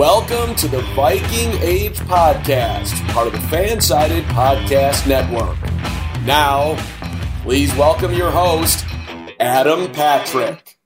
[0.00, 5.58] Welcome to the Viking Age Podcast, part of the Fansided Podcast Network.
[6.24, 6.82] Now,
[7.42, 8.86] please welcome your host,
[9.38, 10.78] Adam Patrick.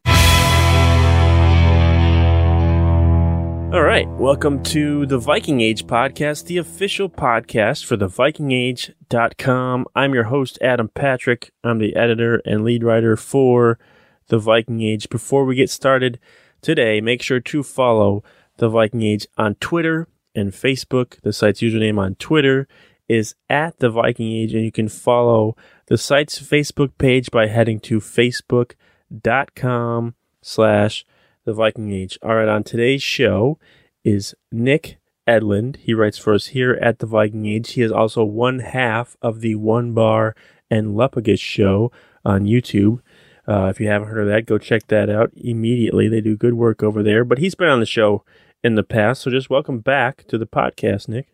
[3.73, 9.87] All right, welcome to the Viking Age podcast, the official podcast for the vikingage.com.
[9.95, 11.53] I'm your host Adam Patrick.
[11.63, 13.79] I'm the editor and lead writer for
[14.27, 15.09] the Viking Age.
[15.09, 16.19] Before we get started
[16.61, 18.25] today, make sure to follow
[18.57, 21.21] the Viking Age on Twitter and Facebook.
[21.23, 22.69] The site's username on Twitter
[23.09, 27.79] is at the Viking Age, and you can follow the site's Facebook page by heading
[27.81, 31.05] to facebook.com slash
[31.45, 32.19] the Viking Age.
[32.23, 33.59] All right, on today's show
[34.03, 35.77] is Nik Edlund.
[35.77, 37.73] He writes for us here at the Viking Age.
[37.73, 40.35] He is also one half of the One Bar
[40.71, 41.93] and Lupagus show
[42.25, 43.01] on YouTube.
[43.47, 46.09] Uh, if you haven't heard of that, go check that out immediately.
[46.09, 47.25] They do good work over there.
[47.25, 48.25] But he's been on the show
[48.65, 51.29] in the past, so just welcome back to the podcast, Nik.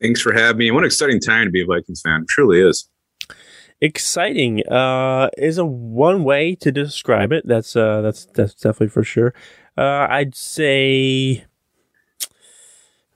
[0.00, 0.70] Thanks for having me.
[0.70, 2.22] What an exciting time to be a Vikings fan.
[2.22, 2.88] It truly is.
[3.80, 7.46] Exciting uh, is a one way to describe it.
[7.46, 9.34] That's uh, that's that's definitely for sure.
[9.76, 11.44] Uh, I'd say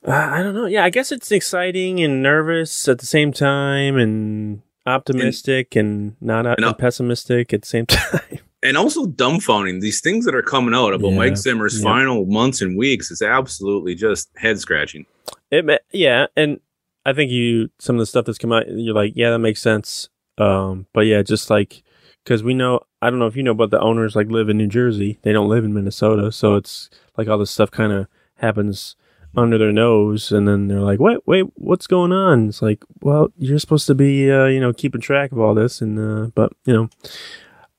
[0.06, 0.66] uh, I don't know.
[0.66, 6.22] Yeah, I guess it's exciting and nervous at the same time, and optimistic and, and
[6.22, 8.38] not and, and pessimistic at the same time.
[8.62, 11.16] And also dumbfounding these things that are coming out about yeah.
[11.16, 11.84] Mike Zimmer's yeah.
[11.84, 15.06] final months and weeks is absolutely just head scratching.
[15.50, 16.60] It yeah, and
[17.06, 19.62] I think you some of the stuff that's come out, you're like, yeah, that makes
[19.62, 20.09] sense.
[20.38, 21.82] Um, but yeah, just like
[22.25, 24.59] because we know, I don't know if you know, but the owners like live in
[24.59, 25.19] New Jersey.
[25.22, 28.06] They don't live in Minnesota, so it's like all this stuff kind of
[28.37, 28.97] happens
[29.37, 33.28] under their nose and then they're like wait wait what's going on it's like well
[33.38, 36.53] you're supposed to be uh, you know keeping track of all this and uh, but
[36.65, 36.88] you know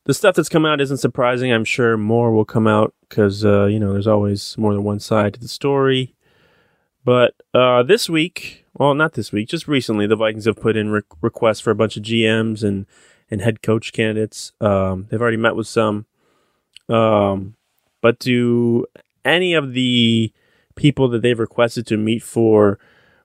[0.06, 1.52] the stuff that's come out isn't surprising.
[1.52, 5.00] I'm sure more will come out because uh, you know there's always more than one
[5.00, 6.16] side to the story.
[7.04, 10.90] But uh, this week well not this week just recently the vikings have put in
[10.90, 12.86] re- requests for a bunch of gms and
[13.30, 14.52] and head coach candidates.
[14.60, 16.06] Um, they've already met with some.
[16.90, 17.56] Um,
[18.02, 18.86] but do
[19.24, 20.34] any of the
[20.76, 22.80] people that they've requested to meet for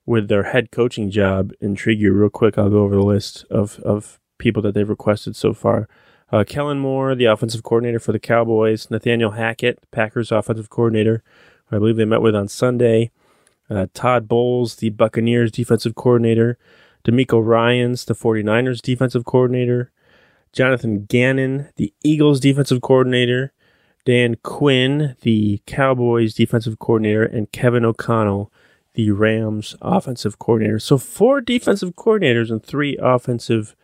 [0.05, 2.13] with their head coaching job intrigue you?
[2.13, 5.89] Real quick i'll go over the list of, of people that they've requested so far
[6.33, 8.91] uh, kellen moore the offensive coordinator for the cowboys.
[8.91, 11.23] Nathaniel hackett packers offensive coordinator
[11.71, 13.11] i believe they met with on sunday.
[13.69, 16.59] Uh, todd bowles the buccaneers defensive coordinator.
[17.05, 19.91] DeMeco Ryans the 49ers defensive coordinator.
[20.53, 23.53] Jonathan gannon the eagles defensive coordinator.
[24.07, 28.53] Dan Quinn, the Cowboys defensive coordinator, and Kevin O'Connell,
[28.95, 30.79] the Rams offensive coordinator.
[30.79, 33.75] So four defensive coordinators and three offensive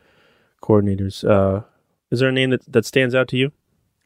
[0.63, 1.29] coordinators.
[1.29, 1.65] Uh,
[2.13, 3.51] is there a name that, that stands out to you?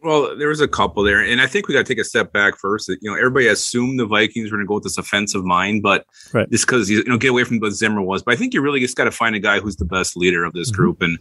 [0.02, 2.32] Well, there was a couple there, and I think we got to take a step
[2.32, 2.88] back first.
[2.88, 6.06] You know, everybody assumed the Vikings were going to go with this offensive mind, but
[6.32, 6.48] right.
[6.50, 8.22] just because you know get away from what Zimmer was.
[8.22, 10.44] But I think you really just got to find a guy who's the best leader
[10.44, 10.80] of this mm-hmm.
[10.80, 11.18] group, and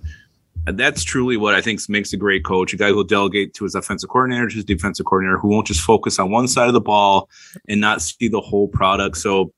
[0.65, 3.75] that's truly what I think makes a great coach, a guy who'll delegate to his
[3.75, 6.81] offensive coordinator, to his defensive coordinator, who won't just focus on one side of the
[6.81, 7.29] ball
[7.69, 9.17] and not see the whole product.
[9.17, 9.53] So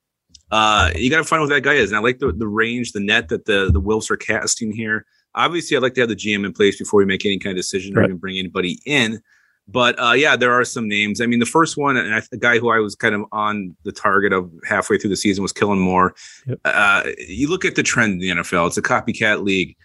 [0.51, 1.91] uh, you got to find what that guy is.
[1.91, 5.05] And I like the, the range, the net that the, the Wilfs are casting here.
[5.37, 7.57] Obviously, I'd like to have the GM in place before we make any kind of
[7.57, 8.03] decision right.
[8.03, 9.21] or even bring anybody in.
[9.67, 11.19] But uh, yeah, there are some names.
[11.19, 13.75] I mean, the first one, and I, the guy who I was kind of on
[13.83, 16.15] the target of halfway through the season was Kellen Moore.
[16.47, 16.59] Yep.
[16.63, 19.75] Uh, you look at the trend in the NFL; it's a copycat league.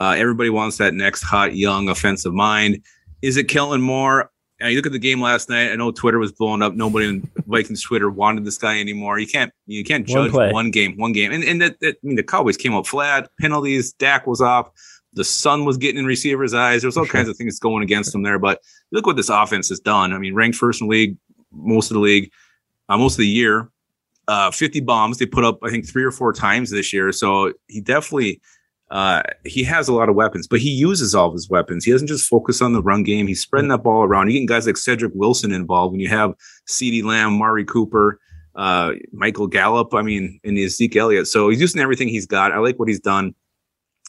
[0.00, 2.82] Uh, everybody wants that next hot young offensive mind.
[3.22, 4.30] Is it Kellen Moore?
[4.60, 5.70] And you look at the game last night.
[5.70, 6.74] I know Twitter was blowing up.
[6.74, 9.20] Nobody in Vikings Twitter wanted this guy anymore.
[9.20, 11.30] You can't you can't judge one, one game, one game.
[11.30, 13.30] And and that, that, I mean the Cowboys came out flat.
[13.40, 13.92] Penalties.
[13.92, 14.70] Dak was off.
[15.18, 16.80] The sun was getting in receivers' eyes.
[16.80, 18.38] There was all kinds of things going against them there.
[18.38, 18.60] But
[18.92, 20.12] look what this offense has done.
[20.12, 21.18] I mean, ranked first in the league
[21.52, 22.30] most of the league,
[22.88, 23.70] uh, most of the year.
[24.26, 27.12] Uh, 50 bombs they put up, I think, three or four times this year.
[27.12, 28.40] So he definitely
[28.90, 31.84] uh, he has a lot of weapons, but he uses all of his weapons.
[31.84, 33.26] He doesn't just focus on the run game.
[33.26, 34.28] He's spreading that ball around.
[34.28, 36.34] You getting guys like Cedric Wilson involved when you have
[36.68, 38.18] CeeDee Lamb, Mari Cooper,
[38.54, 39.94] uh, Michael Gallup.
[39.94, 41.26] I mean, and Zeke Elliott.
[41.26, 42.52] So he's using everything he's got.
[42.52, 43.34] I like what he's done.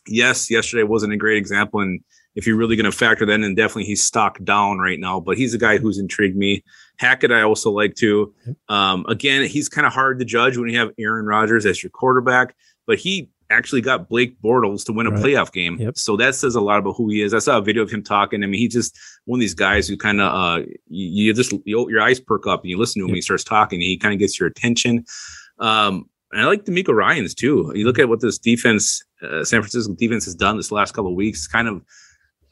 [0.07, 2.01] Yes, yesterday wasn't a great example, and
[2.35, 5.19] if you're really going to factor that in, definitely he's stocked down right now.
[5.19, 6.63] But he's a guy who's intrigued me.
[6.97, 8.33] Hackett, I also like too.
[8.69, 11.89] Um, again, he's kind of hard to judge when you have Aaron Rodgers as your
[11.89, 12.55] quarterback,
[12.87, 15.23] but he actually got Blake Bortles to win a right.
[15.23, 15.77] playoff game.
[15.79, 15.97] Yep.
[15.97, 17.33] So that says a lot about who he is.
[17.33, 18.43] I saw a video of him talking.
[18.43, 21.53] I mean, he's just one of these guys who kind of, uh, you, you just,
[21.65, 23.15] you, your eyes perk up and you listen to him yep.
[23.15, 23.81] he starts talking.
[23.81, 25.03] he kind of gets your attention.
[25.57, 27.71] Um, and I like DeMeco Ryans too.
[27.75, 31.11] You look at what this defense, uh, San Francisco defense has done this last couple
[31.11, 31.83] of weeks, kind of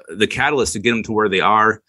[0.10, 1.82] the catalyst to get them to where they are.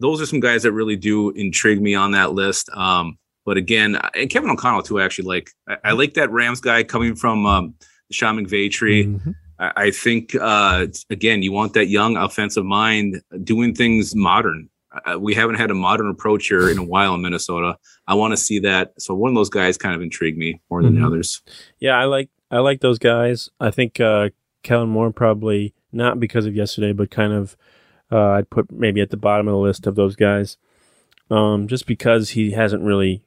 [0.00, 2.68] Those are some guys that really do intrigue me on that list.
[2.70, 5.00] Um, but again, and Kevin O'Connell too.
[5.00, 7.74] I actually, like I, I like that Rams guy coming from um,
[8.10, 9.06] Sean McVay tree.
[9.06, 9.30] Mm-hmm.
[9.58, 14.68] I, I, think uh, again, you want that young offensive mind doing things modern.
[15.04, 17.76] Uh, we haven't had a modern approach here in a while in Minnesota.
[18.06, 18.92] I want to see that.
[18.98, 21.02] So one of those guys kind of intrigued me more than mm-hmm.
[21.02, 21.42] the others.
[21.78, 23.48] Yeah, I like I like those guys.
[23.60, 24.30] I think uh,
[24.62, 27.56] Kellen Moore probably not because of yesterday, but kind of
[28.10, 30.56] uh, I'd put maybe at the bottom of the list of those guys,
[31.30, 33.22] um, just because he hasn't really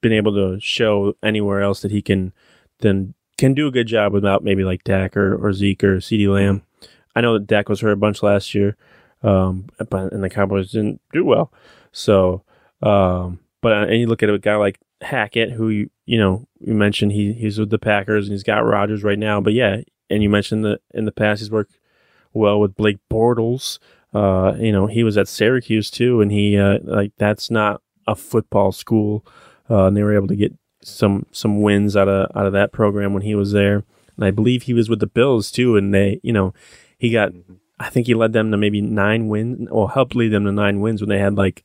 [0.00, 2.32] been able to show anywhere else that he can
[2.80, 6.32] then can do a good job without maybe like Dak or, or Zeke or CeeDee
[6.32, 6.62] Lamb.
[7.16, 8.76] I know that Dak was hurt a bunch last year,
[9.24, 11.52] um, but and the Cowboys didn't do well.
[11.92, 12.44] So,
[12.82, 16.46] um, but uh, and you look at a guy like Hackett, who you you know
[16.60, 19.40] you mentioned he he's with the Packers and he's got Rodgers right now.
[19.40, 19.78] But yeah,
[20.10, 21.78] and you mentioned that in the past he's worked
[22.32, 23.78] well with Blake Bortles.
[24.12, 28.14] Uh, you know he was at Syracuse too, and he uh, like that's not a
[28.14, 29.26] football school,
[29.70, 32.72] uh, and they were able to get some some wins out of out of that
[32.72, 33.84] program when he was there.
[34.16, 36.52] And I believe he was with the Bills too, and they, you know,
[36.98, 37.32] he got.
[37.78, 40.80] I think he led them to maybe nine wins, or helped lead them to nine
[40.80, 41.62] wins when they had like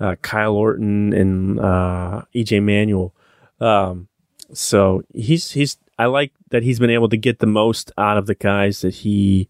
[0.00, 3.14] uh, Kyle Orton and uh, EJ Manuel.
[3.60, 4.08] Um,
[4.52, 5.76] so he's he's.
[5.98, 8.94] I like that he's been able to get the most out of the guys that
[8.96, 9.48] he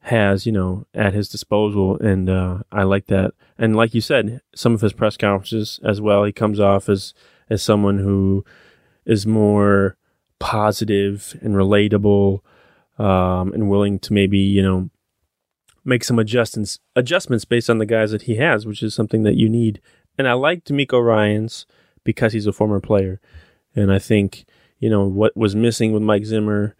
[0.00, 3.32] has, you know, at his disposal, and uh, I like that.
[3.58, 7.14] And like you said, some of his press conferences as well, he comes off as
[7.48, 8.44] as someone who
[9.04, 9.96] is more
[10.38, 12.40] positive and relatable
[12.98, 14.90] um, and willing to maybe you know
[15.86, 19.36] make some adjustments adjustments based on the guys that he has, which is something that
[19.36, 19.80] you need.
[20.18, 21.66] And I like DeMeco Ryans
[22.04, 23.20] because he's a former player,
[23.74, 24.44] and I think
[24.78, 26.74] you know what was missing with Mike Zimmer.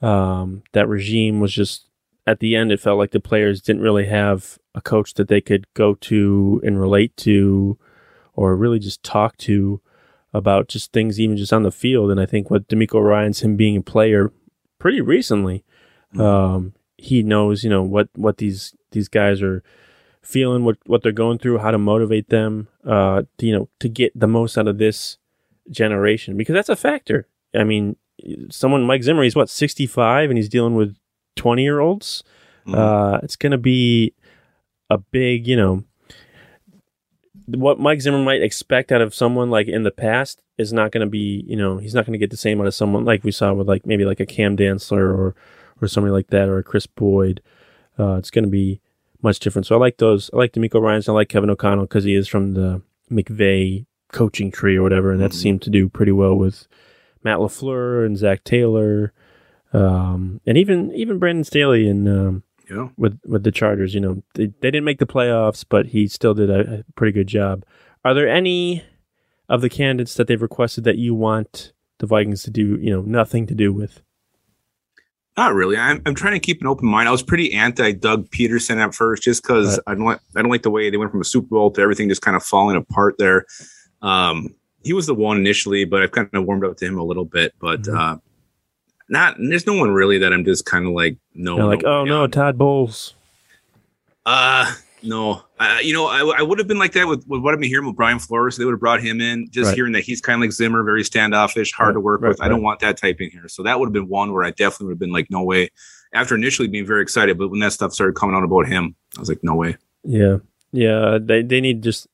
[0.00, 1.86] Um, that regime was just
[2.26, 2.72] at the end.
[2.72, 6.60] It felt like the players didn't really have a coach that they could go to
[6.64, 7.78] and relate to,
[8.34, 9.80] or really just talk to
[10.32, 12.10] about just things even just on the field.
[12.10, 14.32] And I think what DeMeco Ryans, him being a player
[14.78, 15.64] pretty recently,
[16.14, 16.20] mm-hmm.
[16.20, 19.62] um, he knows, you know, what, what these, these guys are
[20.20, 23.88] feeling, what, what they're going through, how to motivate them, uh, to, you know, to
[23.88, 25.16] get the most out of this
[25.70, 27.26] generation because that's a factor.
[27.54, 27.96] I mean,
[28.50, 30.96] someone, Mike Zimmer, he's what, 65 and he's dealing with
[31.36, 32.24] 20 year olds.
[32.66, 32.74] Mm-hmm.
[32.74, 34.12] Uh, it's going to be
[34.90, 35.84] a big, you know,
[37.46, 41.06] what Mike Zimmer might expect out of someone like in the past is not going
[41.06, 43.24] to be, you know, he's not going to get the same out of someone like
[43.24, 45.34] we saw with like maybe like a Cam Dantzler or
[45.80, 47.42] or somebody like that or a Kris Boyd.
[47.98, 48.80] Uh, it's going to be
[49.22, 49.66] much different.
[49.66, 50.30] So I like those.
[50.32, 51.08] I like DeMeco Ryans.
[51.08, 55.20] I like Kevin O'Connell because he is from the McVay coaching tree or whatever, and
[55.20, 55.38] that mm-hmm.
[55.38, 56.66] seemed to do pretty well with
[57.22, 59.12] Matt LaFleur and Zac Taylor,
[59.72, 62.88] um, and even even Brandon Staley and um, yeah.
[62.96, 63.94] with with the Chargers.
[63.94, 67.12] You know, they, they didn't make the playoffs, but he still did a, a, pretty
[67.12, 67.64] good job.
[68.04, 68.84] Are there any
[69.48, 73.02] of the candidates that they've requested that you want the Vikings to do, you know,
[73.02, 74.02] nothing to do with?
[75.38, 75.76] Not really.
[75.76, 77.08] I'm, I'm trying to keep an open mind.
[77.08, 80.50] I was pretty anti Doug Pederson at first, just because I don't like I don't
[80.50, 82.76] like the way they went from a Super Bowl to everything just kind of falling
[82.76, 83.46] apart there.
[84.02, 84.52] Um,
[84.82, 87.24] he was the one initially, but I've kind of warmed up to him a little
[87.24, 87.54] bit.
[87.60, 87.96] But mm-hmm.
[87.96, 88.16] uh,
[89.08, 92.26] not there's no one really that I'm just kind of like no, like oh no
[92.26, 93.14] Todd Bowles.
[94.26, 97.54] Uh no, uh, you know I, I would have been like that with, with what
[97.54, 98.56] I've been hearing with Brian Flores.
[98.56, 99.48] They would have brought him in.
[99.50, 99.74] Just right.
[99.74, 102.42] hearing that he's kind of like Zimmer, very standoffish, hard right, to work right, with.
[102.42, 103.48] I don't want that type in here.
[103.48, 105.70] So that would have been one where I definitely would have been like no way.
[106.14, 109.20] After initially being very excited, but when that stuff started coming out about him, I
[109.20, 109.76] was like no way.
[110.04, 110.38] Yeah,
[110.72, 111.18] yeah.
[111.20, 112.06] They they need just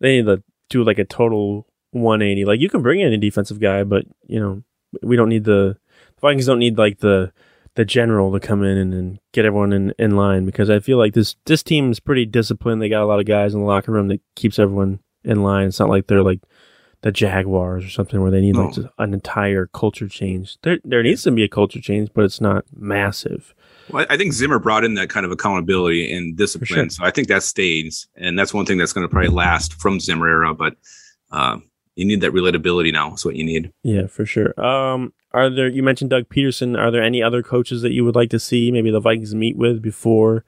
[0.00, 2.44] they need to do like a total 180.
[2.44, 4.62] Like you can bring in a defensive guy, but you know
[5.02, 5.76] we don't need the,
[6.16, 7.32] the Vikings don't need like the
[7.74, 10.98] the general to come in and, and get everyone in, in line because I feel
[10.98, 12.82] like this this team is pretty disciplined.
[12.82, 15.68] They got a lot of guys in the locker room that keeps everyone in line.
[15.68, 16.40] It's not like they're like
[17.02, 20.56] the Jaguars or something where they need like an entire culture change.
[20.62, 23.54] There there needs to be a culture change, but it's not massive.
[23.90, 26.90] Well, I think Zimmer brought in that kind of accountability and discipline, sure.
[26.90, 29.98] so I think that stays, and that's one thing that's going to probably last from
[29.98, 30.54] Zimmer era.
[30.54, 30.76] But
[31.32, 31.58] uh,
[31.96, 33.10] you need that relatability now.
[33.10, 33.72] That's what you need.
[33.82, 34.58] Yeah, for sure.
[34.62, 35.68] Um, are there?
[35.68, 36.78] You mentioned Doug Pederson.
[36.78, 38.70] Are there any other coaches that you would like to see?
[38.70, 40.44] Maybe the Vikings meet with before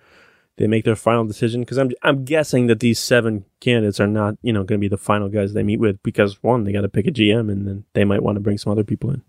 [0.56, 1.62] they make their final decision?
[1.62, 4.88] Because I'm I'm guessing that these seven candidates are not you know going to be
[4.88, 7.66] the final guys they meet with because one they got to pick a GM and
[7.66, 9.22] then they might want to bring some other people in.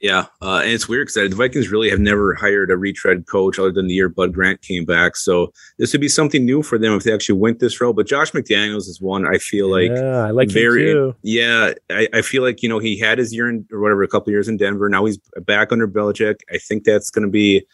[0.00, 3.58] Yeah, uh, and it's weird because the Vikings really have never hired a retread coach
[3.58, 5.14] other than the year Bud Grant came back.
[5.14, 7.96] So this would be something new for them if they actually went this route.
[7.96, 11.74] But Josh McDaniels is one I feel like yeah, I like very yeah.
[11.90, 14.32] I, I feel like you know he had his year in or whatever a couple
[14.32, 14.88] years in Denver.
[14.88, 16.36] Now he's back under Belichick.
[16.50, 17.66] I think that's going to be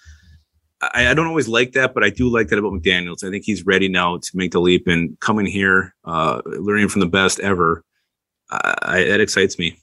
[0.81, 3.25] I, I, don't always like that, but I do like that about McDaniels.
[3.25, 7.01] I think he's ready now to make the leap and coming here, uh, learning from
[7.01, 7.83] the best ever.
[8.51, 9.79] I, that excites me.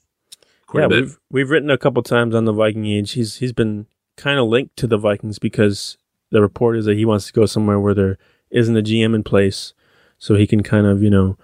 [0.72, 3.12] Yeah, we've we've written a couple times on the Viking age.
[3.12, 5.98] He's he's been kind of linked to the Vikings because
[6.30, 8.18] the report is that he wants to go somewhere where there
[8.50, 9.72] isn't a GM in place,
[10.18, 11.36] so he can kind of you know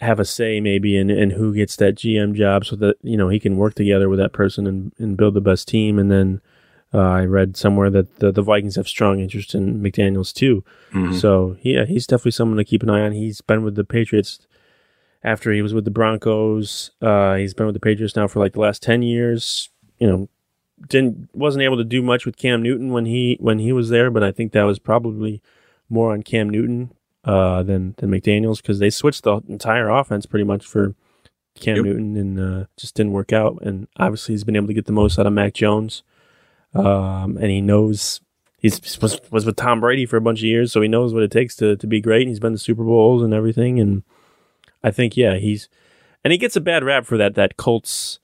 [0.00, 3.28] have a say maybe in, in who gets that GM job, so that you know
[3.28, 6.40] he can work together with that person and and build the best team, and then
[6.94, 10.64] uh, I read somewhere that the, the, Vikings have strong interest in McDaniels too.
[10.92, 11.14] Mm-hmm.
[11.16, 13.12] So yeah, he's definitely someone to keep an eye on.
[13.12, 14.46] He's been with the Patriots
[15.26, 16.92] after he was with the Broncos.
[17.02, 19.68] Uh, he's been with the Patriots now for like the last ten years.
[19.98, 20.28] You know,
[20.88, 24.10] didn't wasn't able to do much with Cam Newton when he when he was there,
[24.10, 25.42] but I think that was probably
[25.90, 26.92] more on Cam Newton
[27.24, 30.94] uh, than than McDaniels because they switched the entire offense pretty much for
[31.60, 31.84] Cam yep.
[31.84, 33.58] Newton and uh, just didn't work out.
[33.60, 36.02] And obviously, he's been able to get the most out of Mac Jones
[36.76, 38.20] um, and he knows
[38.58, 41.22] he's was, was with Tom Brady for a bunch of years, so he knows what
[41.22, 42.22] it takes to to be great.
[42.22, 44.02] And he's been to Super Bowls and everything, and
[44.86, 45.68] I think yeah, he's
[46.22, 48.20] and he gets a bad rap for that that Colts,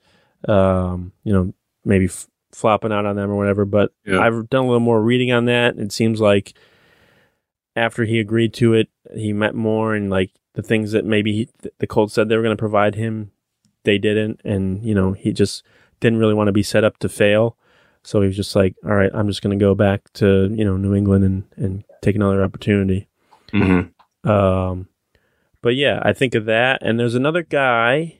[0.47, 1.53] um, you know,
[1.83, 3.65] maybe f- flopping out on them or whatever.
[3.65, 4.19] But yeah.
[4.19, 5.77] I've done a little more reading on that.
[5.77, 6.53] It seems like
[7.75, 11.49] after he agreed to it, he met more and like the things that maybe he,
[11.79, 13.31] the Colts said they were going to provide him,
[13.83, 15.63] they didn't, and you know he just
[15.99, 17.57] didn't really want to be set up to fail.
[18.03, 20.65] So he was just like, all right, I'm just going to go back to, you
[20.65, 23.07] know, New England and, and take another opportunity.
[23.53, 24.29] Mm-hmm.
[24.29, 24.89] Um,
[25.63, 26.83] but yeah, I think of that.
[26.83, 28.19] And there's another guy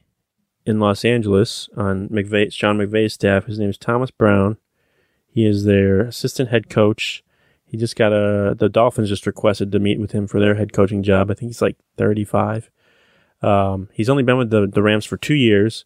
[0.66, 3.46] in Los Angeles on McVay, Sean McVay's staff.
[3.46, 4.58] His name is Thomas Brown.
[5.28, 7.22] He is their assistant head coach.
[7.66, 10.72] He just got a, the Dolphins just requested to meet with him for their head
[10.72, 11.30] coaching job.
[11.30, 12.72] I think he's like 35.
[13.42, 15.84] Um, he's only been with the, the Rams for two years,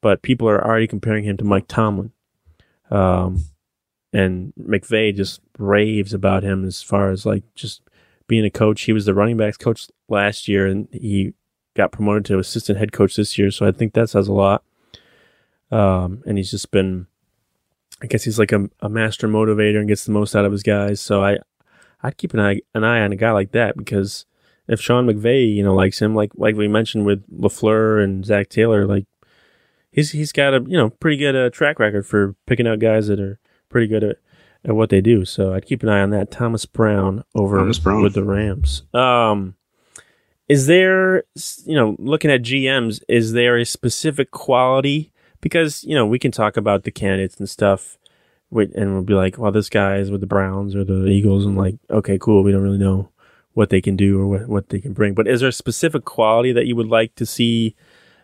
[0.00, 2.12] but people are already comparing him to Mike Tomlin.
[2.88, 3.44] Um,
[4.12, 7.82] and McVay just raves about him as far as like just
[8.30, 8.82] being a coach.
[8.82, 11.34] He was the running backs coach last year, and he
[11.76, 13.50] got promoted to assistant head coach this year.
[13.50, 14.62] So I think that says a lot.
[15.72, 17.08] Um, and he's just been,
[18.00, 20.62] I guess he's like a, a master motivator and gets the most out of his
[20.62, 21.00] guys.
[21.00, 21.38] So I,
[22.04, 24.26] I'd keep an eye an eye on a guy like that because
[24.68, 28.48] if Sean McVay, you know, likes him, like like we mentioned with Lafleur and Zac
[28.48, 29.06] Taylor, like
[29.90, 33.08] he's he's got a you know pretty good uh, track record for picking out guys
[33.08, 34.16] that are pretty good at,
[34.64, 35.24] at what they do.
[35.24, 36.30] So I'd keep an eye on that.
[36.30, 38.02] Thomas Brown over Thomas Brown.
[38.02, 38.82] with the Rams.
[38.94, 39.54] Um,
[40.48, 41.24] is there
[41.64, 45.12] you know looking at GMs, is there a specific quality?
[45.40, 47.96] Because you know we can talk about the candidates and stuff.
[48.52, 51.56] And we'll be like, well, this guy is with the Browns or the Eagles, and
[51.56, 52.42] like, okay, cool.
[52.42, 53.10] We don't really know
[53.52, 55.14] what they can do or what, what they can bring.
[55.14, 57.76] But is there a specific quality that you would like to see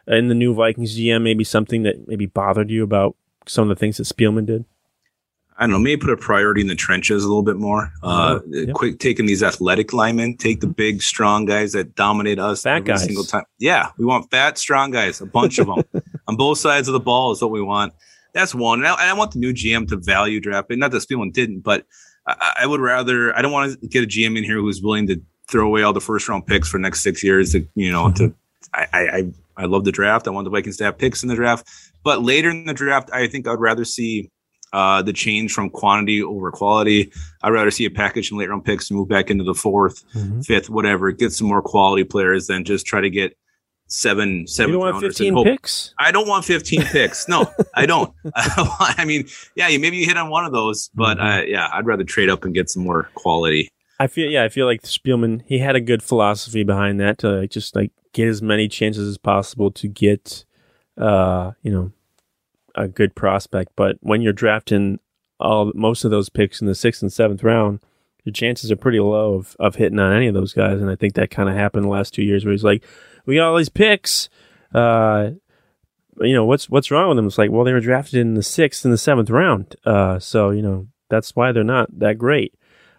[0.09, 3.17] in the new Vikings GM, maybe something that maybe bothered you about
[3.47, 4.65] some of the things that Spielman did?
[5.59, 7.91] I don't know, maybe put a priority in the trenches a little bit more.
[8.03, 8.75] Uh, yep.
[8.75, 10.73] Quick taking these athletic linemen, take the mm-hmm.
[10.75, 13.05] big, strong guys that dominate us fat every guys.
[13.05, 13.45] single time.
[13.59, 15.83] Yeah, we want fat, strong guys, a bunch of them
[16.29, 17.95] on both sides of the ball is what we want.
[18.35, 18.81] That's one.
[18.81, 21.87] And I, I want the new GM to value draft, not that Spielman didn't, but
[22.27, 23.35] I, I, would rather.
[23.35, 25.93] I don't want to get a GM in here who's willing to throw away all
[25.93, 27.53] the first round picks for the next six years.
[27.53, 28.27] To you know, mm-hmm.
[28.27, 28.35] to
[28.75, 30.27] I, I I love the draft.
[30.27, 31.67] I want the Vikings to have picks in the draft.
[32.05, 34.31] But later in the draft, I think I'd rather see
[34.77, 37.11] uh, the change from quantity over quality.
[37.43, 40.05] I'd rather see a package from late round picks to move back into the 4th
[40.13, 40.43] mm-hmm.
[40.43, 43.39] fifth, whatever, get some more quality players than just try to get
[43.87, 44.75] seven, seven.
[44.75, 45.95] You don't want 15 picks?
[45.99, 47.27] I don't want 15 picks.
[47.27, 48.13] No, I don't.
[48.35, 51.27] I mean, yeah, maybe you hit on one of those, but mm-hmm.
[51.27, 53.71] uh, yeah, I'd rather trade up and get some more quality.
[53.99, 57.31] I feel, yeah, I feel like Spielman, he had a good philosophy behind that to
[57.31, 60.45] like, just like get as many chances as possible to get,
[60.99, 61.93] uh, you know,
[62.77, 63.73] a good prospect.
[63.77, 65.01] But when you're drafting
[65.41, 67.81] all most of those picks in the sixth and seventh round,
[68.25, 70.81] your chances are pretty low of, of hitting on any of those guys.
[70.81, 72.85] And I think that kind of happened the last two years where he's like,
[73.25, 74.29] we got all these picks.
[74.75, 75.31] Uh,
[76.21, 77.27] you know what's what's wrong with them?
[77.27, 80.51] It's like, well, they were drafted in the sixth and the seventh round, uh, so
[80.51, 82.55] you know that's why they're not that great.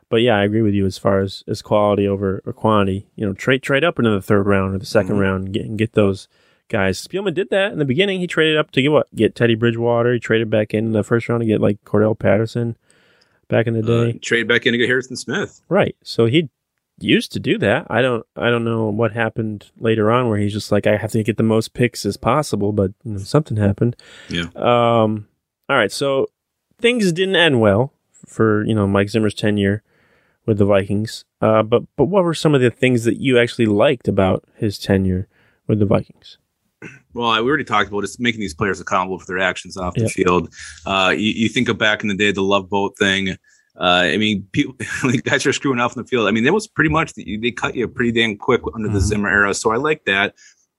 [0.10, 3.08] But yeah, I agree with you as far as, as quality over or quantity.
[3.16, 5.18] You know, trade trade up into the third round or the 2nd mm-hmm.
[5.18, 6.28] round and get, and get those
[6.68, 7.06] guys.
[7.06, 8.20] Spielman did that in the beginning.
[8.20, 9.14] He traded up to get what?
[9.16, 10.14] Get Teddy Bridgewater.
[10.14, 12.78] He traded back in the first round to get like Cordarrelle Patterson
[13.48, 14.10] back in the uh, day.
[14.12, 15.62] Uh, trade back in to get Harrison Smith.
[15.70, 15.96] Right.
[16.04, 16.50] So he
[17.00, 17.88] used to do that.
[17.90, 21.12] I don't I don't know what happened later on where he's just like I have
[21.12, 23.96] to get the most picks as possible, but you know, something happened.
[24.30, 24.48] Yeah.
[24.56, 25.28] Um
[25.70, 26.28] all right, so
[26.80, 27.94] things didn't end well
[28.26, 29.84] for, you know, Mike Zimmer's tenure
[30.46, 31.24] with the Vikings.
[31.42, 34.80] Uh but but what were some of the things that you actually liked about his
[34.80, 35.28] tenure
[35.68, 36.38] with the Vikings?
[37.18, 40.08] Well, we already talked about just making these players accountable for their actions off the
[40.08, 40.54] field.
[40.86, 43.32] Uh, you, you, think of back in the day, the love boat thing.
[43.80, 44.76] Uh, I mean, people,
[45.24, 46.28] guys are screwing off in the field.
[46.28, 48.96] I mean, that was pretty much the, they cut you pretty damn quick under mm-hmm.
[48.96, 49.54] the Zimmer era.
[49.54, 50.36] So I like that.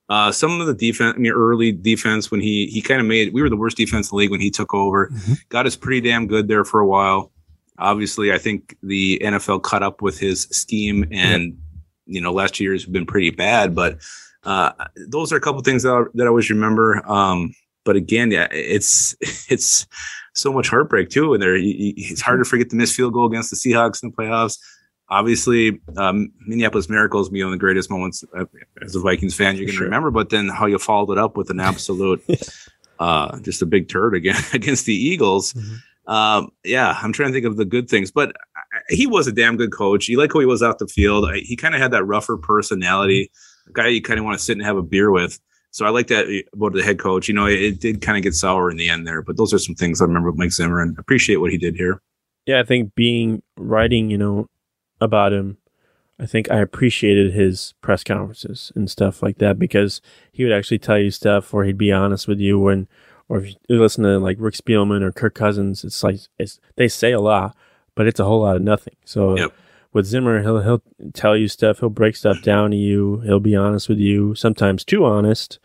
[0.09, 3.35] Uh, some of the defense, I mean, early defense when he he kind of made
[3.35, 5.09] we were the worst defense in the league when he took over.
[5.09, 5.33] Mm-hmm.
[5.51, 7.31] Got us pretty damn good there for a while.
[7.79, 11.59] Obviously, I think the NFL caught up with his scheme, and
[12.07, 13.75] you know, last year's been pretty bad.
[13.75, 13.99] But
[14.49, 14.73] uh,
[15.09, 17.07] those are a couple things that I, that I always remember.
[17.07, 19.15] Um, but again, yeah, it's
[19.51, 19.87] it's
[20.35, 21.35] so much heartbreak too.
[21.35, 24.17] And there, it's hard to forget the missed field goal against the Seahawks in the
[24.17, 24.59] playoffs.
[25.11, 28.47] Obviously, um, Minneapolis Miracles be one of the greatest moments uh,
[28.83, 29.85] as a Vikings fan you're going to sure.
[29.85, 30.11] remember.
[30.11, 32.25] But then how you followed it up with an absolute,
[32.99, 35.53] uh, just a big turd again against the Eagles.
[35.53, 36.11] Mm-hmm.
[36.11, 38.35] Um, yeah, I'm trying to think of the good things, but
[38.89, 40.09] he was a damn good coach.
[40.09, 41.31] You like how he was out the field.
[41.35, 43.31] He kind of had that rougher personality,
[43.69, 45.39] a guy you kind of want to sit and have a beer with.
[45.71, 47.29] So I like that about the head coach.
[47.29, 49.53] You know, it, it did kind of get sour in the end there, but those
[49.53, 52.01] are some things I remember with Mike Zimmer and appreciate what he did here.
[52.47, 54.49] Yeah, I think being writing, you know,
[55.01, 55.59] about him,
[56.19, 60.01] I think I appreciated his press conferences and stuff like that because
[60.33, 62.89] he would actually tell you stuff or he'd be honest with you when,
[63.29, 66.89] or if you listen to like Rick Spielman or Kirk Cousins, it's like it's, they
[66.89, 67.55] say a lot,
[67.95, 68.97] but it's a whole lot of nothing.
[69.05, 69.55] So yep
[69.93, 71.81] with Zimmer, he'll he'll tell you stuff.
[71.81, 73.21] He'll break stuff down to you.
[73.21, 74.35] He'll be honest with you.
[74.35, 75.59] Sometimes too honest.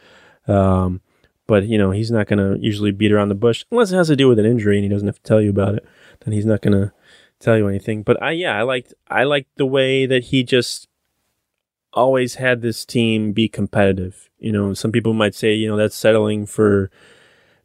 [0.48, 1.02] Um,
[1.48, 4.08] but you know he's not going to usually beat around the bush unless it has
[4.08, 5.86] to do with an injury and he doesn't have to tell you about it.
[6.22, 6.94] Then he's not going to
[7.40, 8.04] tell you anything.
[8.04, 10.88] But I yeah, I liked I liked the way that he just
[11.92, 14.30] always had this team be competitive.
[14.40, 16.90] You know, some people might say you know that's settling for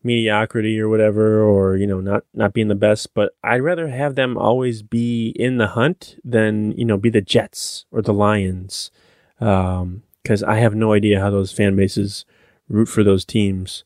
[0.02, 3.14] mediocrity or whatever, or you know, not not being the best.
[3.14, 7.20] But I'd rather have them always be in the hunt than you know be the
[7.20, 8.90] Jets or the Lions,
[9.38, 12.24] because um, I have no idea how those fan bases
[12.68, 13.84] root for those teams.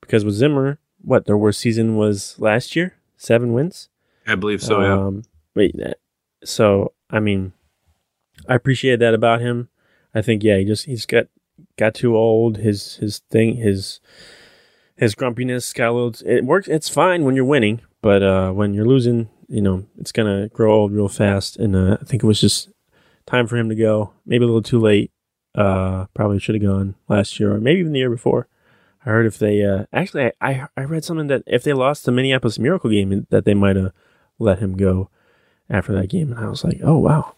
[0.00, 3.88] Because with Zimmer, what their worst season was last year, seven wins.
[4.26, 4.80] I believe so.
[4.80, 5.22] Um, yeah.
[5.54, 5.74] Wait,
[6.44, 7.52] so I mean,
[8.48, 9.68] I appreciate that about him.
[10.14, 11.26] I think yeah, he just he's got
[11.76, 12.58] got too old.
[12.58, 14.00] His his thing his
[14.98, 16.24] his grumpiness Skyloads.
[16.26, 16.68] It works.
[16.68, 20.74] It's fine when you're winning, but uh, when you're losing, you know, it's gonna grow
[20.74, 21.56] old real fast.
[21.56, 22.68] And uh, I think it was just
[23.26, 24.12] time for him to go.
[24.26, 25.10] Maybe a little too late.
[25.54, 28.48] Uh, probably should have gone last year or maybe even the year before.
[29.04, 32.12] I heard if they uh, actually, I, I read something that if they lost the
[32.12, 33.92] Minneapolis Miracle game, that they might have
[34.38, 35.08] let him go
[35.70, 36.32] after that game.
[36.32, 37.34] And I was like, oh wow.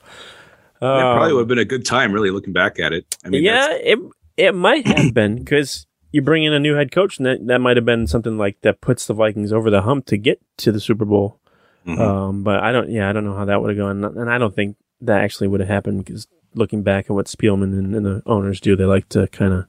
[0.76, 3.04] It probably um, would have been a good time, really, looking back at it.
[3.22, 3.98] I mean, yeah, it
[4.38, 7.60] it might have been because you bring in a new head coach, and that, that
[7.60, 10.72] might have been something like that puts the Vikings over the hump to get to
[10.72, 11.40] the Super Bowl.
[11.86, 12.00] Mm-hmm.
[12.00, 14.38] Um, but I don't, yeah, I don't know how that would have gone, and I
[14.38, 18.04] don't think that actually would have happened because looking back at what Spielman and, and
[18.04, 19.66] the owners do, they like to kind of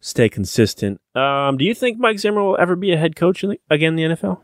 [0.00, 1.00] stay consistent.
[1.14, 3.98] Um, do you think Mike Zimmer will ever be a head coach in the, again
[3.98, 4.40] in the NFL?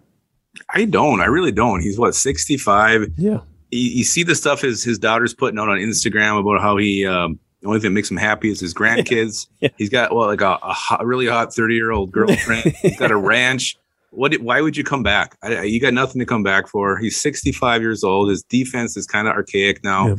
[0.68, 1.20] I don't.
[1.20, 1.80] I really don't.
[1.80, 3.12] He's what sixty five.
[3.16, 3.40] Yeah.
[3.70, 7.06] You, you, see the stuff his his daughter's putting out on Instagram about how he
[7.06, 9.46] um, the only thing that makes him happy is his grandkids.
[9.60, 9.68] yeah.
[9.76, 12.74] He's got well, like a, a, hot, a really hot thirty year old girlfriend.
[12.82, 13.76] He's got a ranch.
[14.10, 14.34] What?
[14.40, 15.36] Why would you come back?
[15.42, 16.98] I, you got nothing to come back for.
[16.98, 18.30] He's sixty five years old.
[18.30, 20.08] His defense is kind of archaic now.
[20.08, 20.16] Yeah.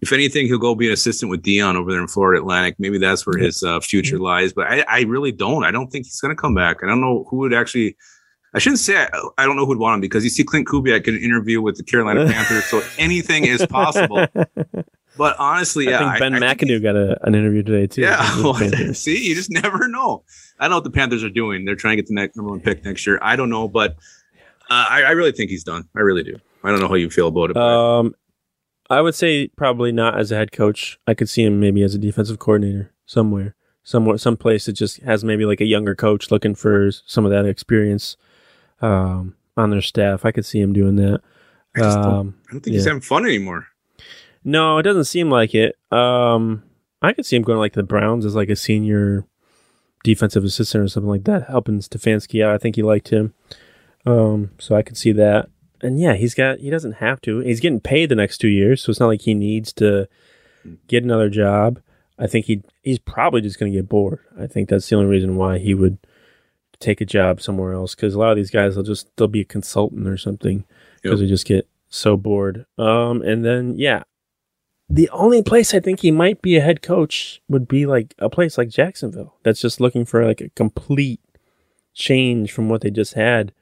[0.00, 2.74] If anything, he'll go be an assistant with Deion over there in Florida Atlantic.
[2.78, 4.52] Maybe that's where his uh, future lies.
[4.52, 5.64] But I, I really don't.
[5.64, 6.82] I don't think he's going to come back.
[6.82, 7.96] I don't know who would actually.
[8.52, 11.08] I shouldn't say I, I, don't know who'd want him because you see Klint Kubiak
[11.08, 14.26] in an interview with the Carolina Panthers, so anything is possible.
[15.16, 18.02] But honestly, I yeah, think Ben I, McAdoo I got a, an interview today too.
[18.02, 18.54] Yeah, well,
[18.94, 20.24] see, you just never know.
[20.58, 21.64] I don't know what the Panthers are doing.
[21.64, 23.18] They're trying to get the next number one pick next year.
[23.22, 23.92] I don't know, but
[24.70, 25.88] uh, I, I, really think he's done.
[25.94, 26.36] I really do.
[26.62, 27.56] I don't know how you feel about it.
[27.56, 28.14] Um,
[28.90, 30.98] I would say probably not as a head coach.
[31.06, 35.00] I could see him maybe as a defensive coordinator somewhere, somewhere, some place that just
[35.02, 38.16] has maybe like a younger coach looking for some of that experience.
[38.80, 40.24] Um, on their staff.
[40.24, 41.20] I could see him doing that.
[41.76, 42.72] I, um, don't, I don't, think yeah.
[42.72, 43.66] he's having fun anymore.
[44.44, 45.76] No, it doesn't seem like it.
[45.90, 46.62] Um,
[47.00, 49.26] I could see him going like the Browns as like a senior
[50.02, 52.54] defensive assistant or something like that, helping Stefanski out.
[52.54, 53.34] I think he liked him.
[54.06, 55.48] Um, so I could see that.
[55.80, 57.40] And yeah, he's got he doesn't have to.
[57.40, 60.08] He's getting paid the next two years, so it's not like he needs to
[60.86, 61.80] get another job.
[62.18, 64.20] I think he he's probably just going to get bored.
[64.38, 65.98] I think that's the only reason why he would
[66.80, 69.40] take a job somewhere else because a lot of these guys will just they'll be
[69.40, 70.64] a consultant or something
[71.02, 71.26] because yep.
[71.26, 72.66] they just get so bored.
[72.78, 74.04] Um, and then yeah,
[74.88, 78.28] the only place I think he might be a head coach would be like a
[78.28, 81.20] place like Jacksonville that's just looking for like a complete
[81.94, 83.52] change from what they just had.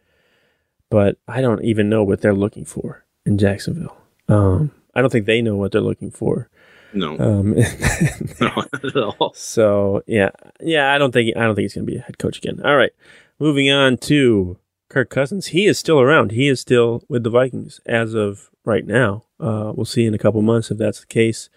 [0.91, 3.97] But I don't even know what they're looking for in Jacksonville.
[4.29, 6.51] Um, I don't think they know what they're looking for.
[6.93, 7.19] No.
[7.19, 7.55] Um,
[8.41, 9.33] no, at all.
[9.35, 10.31] So yeah,
[10.61, 12.61] yeah, I don't think I don't think he's going to be a head coach again.
[12.65, 12.93] All right,
[13.39, 14.59] moving on to
[14.91, 15.49] Kirk Cousins.
[15.49, 16.33] He is still around.
[16.33, 19.25] He is still with the Vikings as of right now.
[19.43, 21.51] Uh, we'll see in a couple months if that's the case.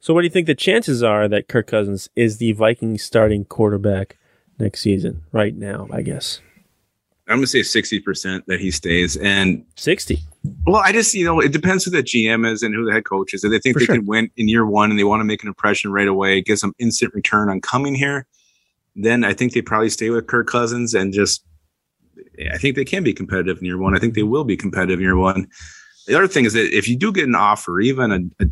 [0.00, 3.44] So, what do you think the chances are that Kirk Cousins is the Vikings starting
[3.44, 4.18] quarterback
[4.58, 5.22] next season?
[5.32, 6.40] Right now, I guess.
[7.28, 10.18] I'm gonna say sixty percent that he stays, and sixty.
[10.66, 13.04] Well, I just you know it depends who the GM is and who the head
[13.04, 13.44] coach is.
[13.44, 13.94] If they think For they sure.
[13.94, 16.58] can win in year one and they want to make an impression right away, get
[16.58, 18.26] some instant return on coming here,
[18.96, 21.44] then I think they probably stay with Kirk Cousins and just.
[22.52, 23.96] I think they can be competitive in year one.
[23.96, 25.46] I think they will be competitive in year one.
[26.06, 28.48] The other thing is that if you do get an offer, even a, a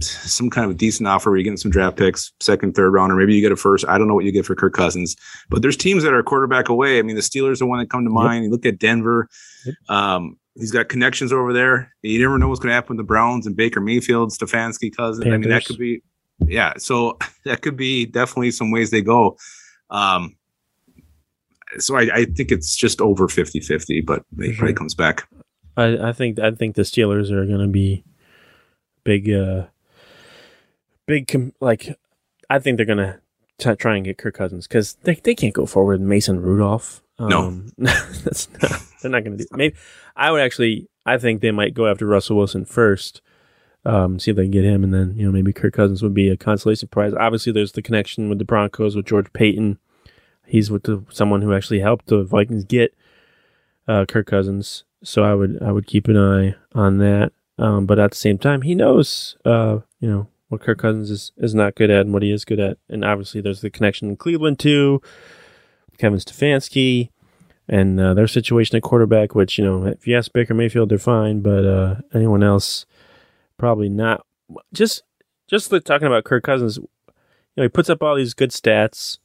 [0.00, 3.12] some kind of a decent offer where you get some draft picks, second, third round,
[3.12, 3.84] or maybe you get a first.
[3.88, 5.16] I don't know what you get for Kirk Cousins,
[5.48, 6.98] but there's teams that are quarterback away.
[6.98, 8.42] I mean, the Steelers are one that come to mind.
[8.42, 8.44] Yep.
[8.44, 9.28] You look at Denver.
[9.66, 9.74] Yep.
[9.88, 11.92] Um, he's got connections over there.
[12.02, 15.24] You never know what's going to happen with the Browns and Baker Mayfield, Stefanski cousin.
[15.24, 15.34] Panthers.
[15.34, 16.02] I mean, that could be,
[16.46, 16.74] yeah.
[16.78, 19.36] So that could be definitely some ways they go.
[19.90, 20.36] Um,
[21.78, 25.28] so I, I think it's just over 50 50, but he probably comes back.
[25.78, 28.02] I, I think I think the Steelers are going to be
[29.04, 29.66] big, uh,
[31.06, 31.96] big com- like.
[32.50, 33.14] I think they're going
[33.58, 37.02] to try and get Kirk Cousins because they they can't go forward Mason Rudolph.
[37.20, 37.90] Um, no,
[38.24, 39.48] that's not, they're not going to do.
[39.52, 39.76] Maybe
[40.16, 40.88] I would actually.
[41.06, 43.22] I think they might go after Russell Wilson first.
[43.84, 46.12] Um, see if they can get him, and then you know maybe Kirk Cousins would
[46.12, 47.14] be a consolation prize.
[47.14, 49.78] Obviously, there's the connection with the Broncos with George Paton.
[50.44, 52.96] He's with the, someone who actually helped the Vikings get
[53.86, 57.32] uh, Kirk Cousins so I would I would keep an eye on that.
[57.58, 61.32] Um, but at the same time, he knows, uh, you know, what Kirk Cousins is,
[61.36, 62.78] is not good at and what he is good at.
[62.88, 65.02] And obviously, there's the connection in Cleveland too,
[65.98, 67.10] Kevin Stefanski,
[67.68, 69.34] and uh, their situation at quarterback.
[69.34, 72.86] Which you know, if you ask Baker Mayfield, they're fine, but uh, anyone else,
[73.56, 74.24] probably not.
[74.72, 75.02] Just
[75.48, 76.86] just talking about Kirk Cousins, you
[77.56, 79.18] know, he puts up all these good stats,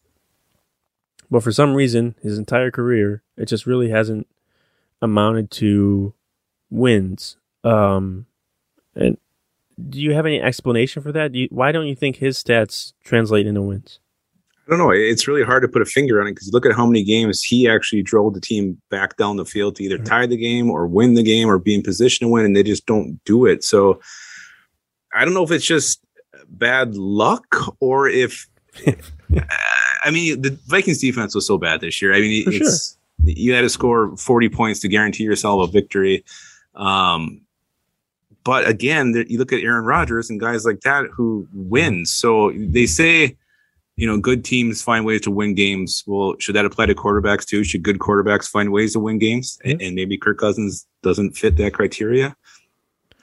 [1.29, 4.27] but for some reason, his entire career, it just really hasn't
[5.03, 6.13] amounted to
[6.69, 7.35] wins.
[7.63, 8.25] Um,
[8.95, 9.17] and
[9.89, 11.33] do you have any explanation for that?
[11.33, 13.99] Do you, why don't you think his stats translate into wins?
[14.65, 14.91] I don't know.
[14.91, 17.43] It's really hard to put a finger on it because look at how many games
[17.43, 20.05] he actually drove the team back down the field to either mm-hmm.
[20.05, 22.63] tie the game or win the game or be in position to win, and they
[22.63, 23.61] just don't do it.
[23.65, 23.99] So
[25.13, 26.01] I don't know if it's just
[26.47, 28.47] bad luck or if.
[30.05, 32.13] I mean, the Vikings defense was so bad this year.
[32.13, 32.93] I mean, For it's.
[32.93, 36.23] Sure you had to score 40 points to guarantee yourself a victory.
[36.75, 37.41] Um,
[38.43, 42.05] but again, you look at Aaron Rodgers and guys like that who win.
[42.05, 43.37] So they say,
[43.95, 46.03] you know, good teams find ways to win games.
[46.05, 47.63] Well, should that apply to quarterbacks too?
[47.63, 49.59] Should good quarterbacks find ways to win games?
[49.65, 49.81] Mm-hmm.
[49.81, 52.35] And maybe Kirk Cousins doesn't fit that criteria.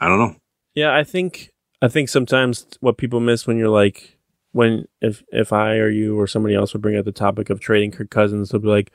[0.01, 0.37] I don't know.
[0.75, 1.51] Yeah, I think
[1.83, 4.17] I think sometimes what people miss when you're like
[4.53, 7.61] when if if I or you or somebody else would bring up the topic of
[7.61, 8.93] trading Kirk Cousins, they'll be like,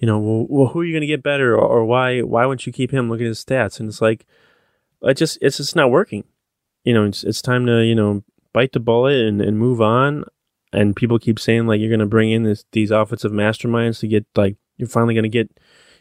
[0.00, 2.46] you know, well, well who are you going to get better, or, or, why why
[2.46, 3.10] wouldn't you keep him?
[3.10, 4.26] Look at his stats, and it's like,
[5.02, 6.24] it just it's just not working.
[6.84, 10.24] You know, it's it's time to you know bite the bullet and, and move on.
[10.72, 14.08] And people keep saying like you're going to bring in this, these offensive masterminds to
[14.08, 15.50] get like you're finally going to get,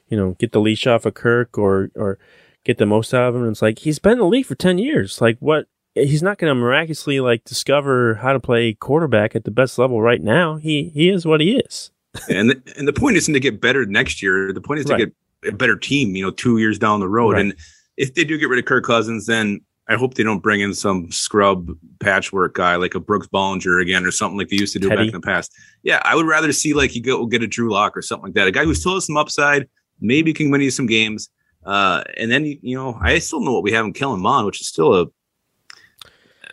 [0.07, 2.19] you know, get the leash off of Kirk or or
[2.63, 3.41] get the most out of him.
[3.41, 5.19] And it's like he's been in the league for ten years.
[5.19, 5.67] Like what?
[5.95, 10.01] He's not going to miraculously like discover how to play quarterback at the best level
[10.01, 10.55] right now.
[10.55, 11.91] He he is what he is
[12.29, 14.51] and the, and the point isn't to get better next year.
[14.53, 14.97] The point is right.
[14.97, 16.15] to get a better team.
[16.15, 17.34] You know, two years down the road.
[17.34, 17.41] Right.
[17.41, 17.55] And
[17.97, 20.73] if they do get rid of Kirk Cousins, then I hope they don't bring in
[20.73, 24.79] some scrub patchwork guy like a Brooks Bollinger again or something like they used to
[24.79, 25.05] do Teddy.
[25.05, 25.51] back in the past.
[25.82, 28.36] Yeah, I would rather see like you go get a Drew Lock or something like
[28.36, 28.47] that.
[28.47, 29.67] A guy who still has some upside,
[29.99, 31.29] maybe can win you some games.
[31.65, 34.62] Uh, and then you know, I still know what we have in Kellen Mond, which
[34.62, 35.08] is still a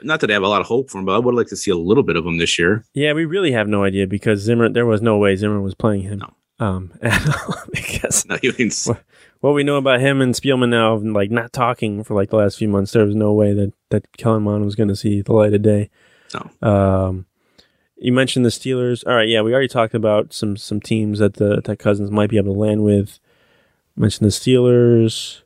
[0.02, 1.56] not that I have a lot of hope for him, but I would like to
[1.56, 2.85] see a little bit of him this year.
[2.94, 4.68] Yeah, we really have no idea because Zimmer.
[4.68, 6.18] There was no way Zimmer was playing him.
[6.18, 6.35] No.
[6.59, 6.92] Um,
[7.72, 8.88] because no, means,
[9.40, 12.56] what we know about him and Spielman now, like not talking for like the last
[12.56, 15.32] few months, there was no way that that Kellen Mond was going to see the
[15.32, 15.90] light of day.
[16.35, 16.68] No.
[16.68, 17.26] Um,
[17.96, 19.06] you mentioned the Steelers.
[19.06, 22.30] All right, yeah, we already talked about some some teams that the that Cousins might
[22.30, 23.18] be able to land with.
[23.94, 25.42] Mentioned the Steelers,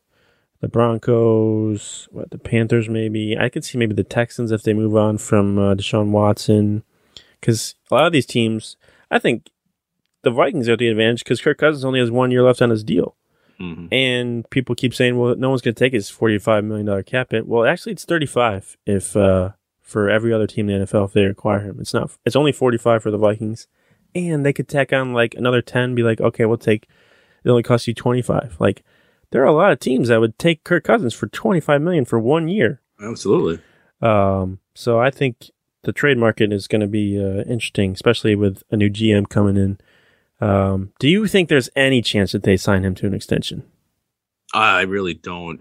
[0.61, 3.37] the Broncos, what the Panthers maybe.
[3.39, 6.85] I could see maybe the Texans if they move on from uh, Deshaun Watson,
[7.41, 8.77] because a lot of these teams,
[9.11, 9.49] I think
[10.23, 12.85] the Vikings are the advantage because Kirk Cousins only has one year left on his
[12.85, 13.17] deal.
[13.59, 13.93] Mm-hmm.
[13.93, 17.47] And people keep saying, well, no one's going to take his $45 million cap hit.
[17.47, 19.51] Well, actually, it's 35 if uh,
[19.83, 21.79] for every other team in the NFL if they acquire him.
[21.81, 22.11] It's not.
[22.25, 23.67] It's only 45 for the Vikings.
[24.15, 26.87] And they could tack on like another 10, be like, okay, we'll take,
[27.45, 28.57] it only costs you 25.
[28.59, 28.83] Like,
[29.31, 32.19] there are a lot of teams that would take Kirk Cousins for 25 million for
[32.19, 32.81] one year.
[33.01, 33.63] Absolutely.
[34.03, 35.51] Um, so I think
[35.83, 39.57] the trade market is going to be uh, interesting, especially with a new GM coming
[39.57, 39.79] in.
[40.41, 43.63] Um, do you think there's any chance that they sign him to an extension?
[44.53, 45.61] I really don't.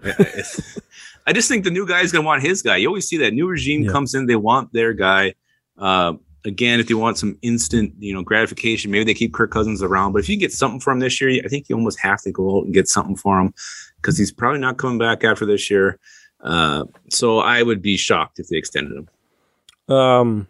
[1.26, 2.76] I just think the new guy is going to want his guy.
[2.76, 3.92] You always see that new regime yeah.
[3.92, 5.34] comes in, they want their guy.
[5.78, 9.82] Uh, again, if they want some instant, you know, gratification, maybe they keep Kirk Cousins
[9.82, 10.12] around.
[10.12, 12.32] But if you get something from him this year, I think you almost have to
[12.32, 13.54] go out and get something for him
[13.96, 15.98] because he's probably not coming back after this year.
[16.42, 19.94] Uh, so I would be shocked if they extended him.
[19.94, 20.48] Um,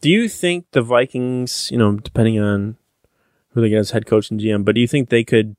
[0.00, 2.76] do you think the Vikings, you know, depending on
[3.52, 4.64] who they get as head coach and GM.
[4.64, 5.56] But do you think they could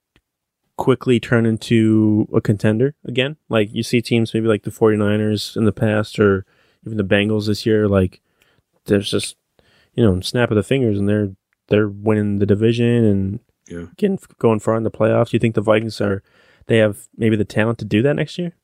[0.78, 3.38] quickly turn into a contender again?
[3.50, 6.46] Like you see teams maybe like the 49ers in the past or
[6.86, 8.22] even the Bengals this year, like
[8.86, 9.36] there's just,
[9.94, 11.30] you know, snap of the fingers and they're
[11.68, 13.86] they're winning the division and yeah.
[13.98, 15.30] getting going far in the playoffs.
[15.30, 16.24] Do you think the Vikings are
[16.68, 18.56] they have maybe the talent to do that next year?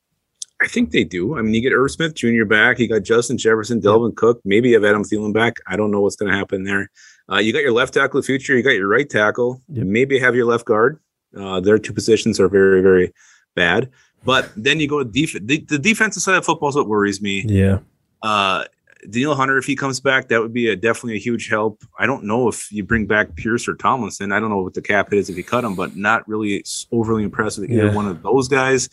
[0.60, 1.38] I think they do.
[1.38, 2.44] I mean, you get Irv Smith Jr.
[2.44, 2.80] back.
[2.80, 4.16] You got Justin Jefferson, Dalvin.
[4.16, 4.40] Cook.
[4.44, 5.58] Maybe you have Adam Thielen back.
[5.68, 6.90] I don't know what's going to happen there.
[7.30, 8.56] Uh, you got your left tackle of the future.
[8.56, 9.62] You got your right tackle.
[9.68, 9.86] Yep.
[9.86, 10.98] Maybe have your left guard.
[11.36, 13.12] Uh, their two positions are very, very
[13.54, 13.90] bad.
[14.24, 17.22] But then you go to def- the, the defensive side of football is what worries
[17.22, 17.44] me.
[17.46, 17.78] Yeah.
[18.20, 18.64] Uh,
[19.10, 21.82] Danielle Hunter, if he comes back, that would be a definitely a huge help.
[21.98, 24.32] I don't know if you bring back Pierce or Tomlinson.
[24.32, 26.64] I don't know what the cap hit is if you cut him, but not really
[26.90, 27.94] overly impressed with either yeah.
[27.94, 28.88] one of those guys.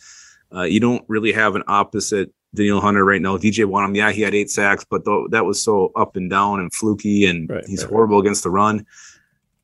[0.54, 3.36] Uh, you don't really have an opposite Danielle Hunter right now.
[3.36, 6.60] DJ Wonnum, yeah, he had eight sacks, but th- that was so up and down
[6.60, 8.26] and fluky, and right, he's right, horrible right.
[8.26, 8.86] against the run.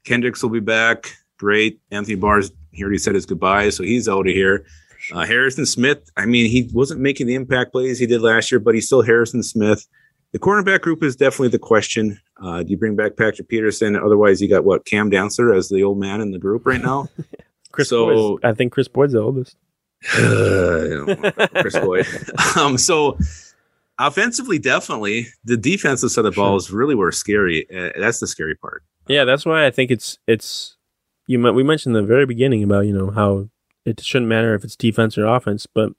[0.05, 1.17] Kendricks will be back.
[1.39, 1.81] Great.
[1.91, 4.65] Anthony Barr's he already said his goodbye, so he's out of here.
[5.13, 8.61] Uh, Harrison Smith, I mean, he wasn't making the impact plays he did last year,
[8.61, 9.87] but he's still Harrison Smith.
[10.33, 12.19] The cornerback group is definitely the question.
[12.43, 13.97] Uh, do you bring back Patrick Peterson?
[13.97, 17.09] Otherwise, you got what Cam Dantzler as the old man in the group right now.
[17.73, 19.57] Kris so, I think Kris Boyd's the oldest.
[20.03, 22.07] Kris Boyd.
[22.57, 23.19] um, so
[23.99, 27.67] offensively, definitely the defensive side of the ball is really where scary.
[27.71, 28.83] Uh, that's the scary part.
[29.09, 30.77] Yeah, that's why I think it's it's
[31.27, 31.41] you.
[31.53, 33.49] We mentioned in the very beginning about you know how
[33.85, 35.93] it shouldn't matter if it's defense or offense, but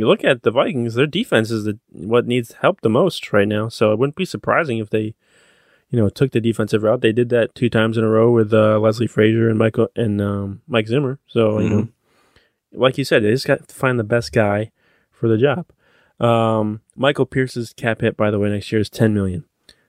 [0.00, 3.48] you look at the Vikings, their defense is the, what needs help the most right
[3.48, 3.68] now.
[3.68, 5.14] So it wouldn't be surprising if they,
[5.90, 7.00] you know, took the defensive route.
[7.00, 10.20] They did that two times in a row with uh, Leslie Frazier and Michael and
[10.20, 11.18] um, Mike Zimmer.
[11.28, 11.62] So mm-hmm.
[11.62, 11.88] you know
[12.72, 14.70] like you said, they just got to find the best guy
[15.10, 15.66] for the job.
[16.24, 19.44] Um, Michael Pierce's cap hit, by the way, next year is ten million.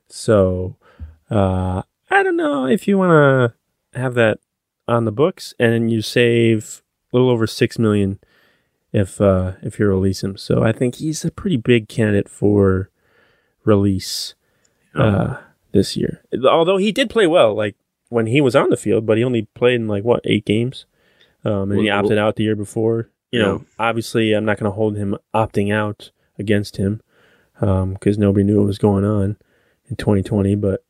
[0.07, 0.77] So
[1.29, 4.39] uh, I don't know if you want to have that
[4.87, 8.19] on the books, and you save a little over six million
[8.93, 10.37] if uh, if you release him.
[10.37, 12.89] So I think he's a pretty big candidate for
[13.63, 14.35] release
[14.95, 15.37] uh,
[15.71, 16.23] this year.
[16.45, 17.75] Although he did play well, like
[18.09, 20.85] when he was on the field, but he only played in like what eight games.
[21.43, 23.09] Um, and he opted out the year before.
[23.31, 23.45] You yeah.
[23.45, 27.01] know, obviously, I'm not going to hold him opting out against him
[27.53, 29.37] because um, nobody knew what was going on
[29.89, 30.55] in 2020.
[30.55, 30.83] But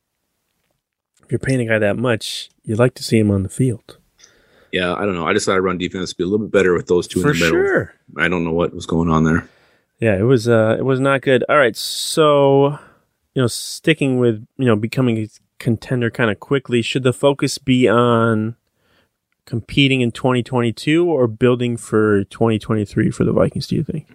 [1.22, 3.98] if you're paying a guy that much, you'd like to see him on the field.
[4.72, 5.26] Yeah, I don't know.
[5.26, 7.30] I decided to run defense to be a little bit better with those two For
[7.30, 7.58] in the middle.
[7.58, 7.94] Sure.
[8.18, 9.48] I don't know what was going on there.
[10.00, 11.44] Yeah, it was uh it was not good.
[11.48, 12.78] All right, so
[13.34, 17.58] you know, sticking with, you know, becoming a contender kind of quickly, should the focus
[17.58, 18.56] be on
[19.44, 24.08] competing in 2022 or building for 2023 for the Vikings, do you think?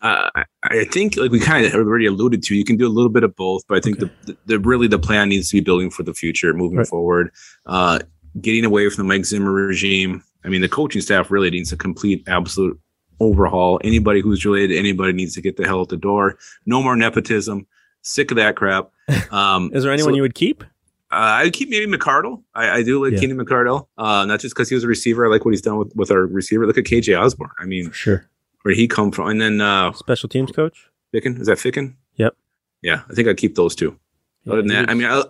[0.00, 0.28] Uh,
[0.62, 3.24] I think, like we kind of already alluded to, you can do a little bit
[3.24, 4.12] of both, but I think okay.
[4.26, 6.86] the, the, really the plan needs to be building for the future, moving right.
[6.86, 7.30] forward,
[7.66, 8.00] uh,
[8.40, 10.22] getting away from the Mike Zimmer regime.
[10.44, 12.78] I mean, the coaching staff really needs a complete, absolute
[13.20, 13.80] overhaul.
[13.84, 16.38] Anybody who's related to anybody needs to get the hell out the door.
[16.66, 17.66] No more nepotism.
[18.02, 18.90] Sick of that crap.
[19.30, 20.62] Um, Is there anyone so, you would keep?
[21.10, 22.42] Uh, I would keep maybe McCardell.
[22.54, 23.20] I, I do like yeah.
[23.20, 23.86] Keenan McCardell.
[23.98, 25.26] Uh, not just because he was a receiver.
[25.26, 26.66] I like what he's done with, with our receiver.
[26.66, 27.50] Look at KJ Osborn.
[27.58, 28.30] I mean, For sure.
[28.62, 29.28] Where he come from?
[29.28, 30.88] And then uh, special teams coach.
[31.12, 31.94] Ficken is that Ficken?
[32.16, 32.34] Yep.
[32.82, 33.98] Yeah, I think I'd keep those two.
[34.44, 35.22] Yeah, Other than that, I mean, I,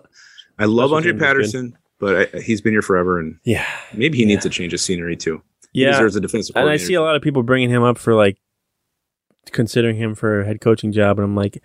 [0.57, 1.77] I love Andre Patterson.
[1.99, 4.29] But I, he's been here forever, and yeah, maybe he yeah.
[4.29, 5.41] needs a change of scenery too.
[5.73, 6.55] Yeah, he deserves a defensive.
[6.55, 8.37] And I see a lot of people bringing him up for like
[9.51, 11.61] considering him for a head coaching job, and I'm like,